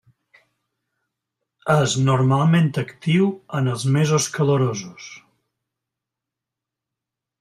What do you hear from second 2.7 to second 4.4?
actiu en els mesos